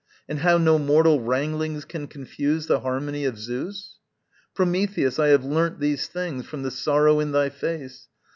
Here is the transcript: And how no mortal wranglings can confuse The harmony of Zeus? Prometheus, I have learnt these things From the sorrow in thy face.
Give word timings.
And 0.27 0.39
how 0.39 0.57
no 0.57 0.79
mortal 0.79 1.19
wranglings 1.21 1.85
can 1.85 2.07
confuse 2.07 2.65
The 2.65 2.79
harmony 2.79 3.23
of 3.23 3.37
Zeus? 3.37 3.99
Prometheus, 4.55 5.19
I 5.19 5.27
have 5.27 5.45
learnt 5.45 5.79
these 5.79 6.07
things 6.07 6.47
From 6.47 6.63
the 6.63 6.71
sorrow 6.71 7.19
in 7.19 7.33
thy 7.33 7.49
face. 7.49 8.07